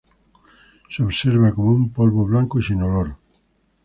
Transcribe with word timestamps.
Se 0.91 0.99
observa 1.03 1.53
como 1.53 1.73
un 1.73 1.91
polvo 1.93 2.25
blanco 2.25 2.57
y 2.57 2.63
sin 2.63 2.81
olor. 2.81 3.15